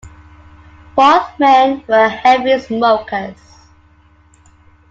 Both 0.95 1.29
men 1.37 1.83
were 1.87 2.09
heavy 2.09 2.57
smokers. 2.57 3.37